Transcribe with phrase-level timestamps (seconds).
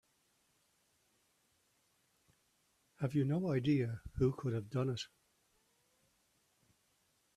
[3.01, 5.01] Have you no idea who could have done it?